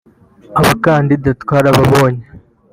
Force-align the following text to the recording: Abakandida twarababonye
Abakandida 0.59 1.29
twarababonye 1.41 2.23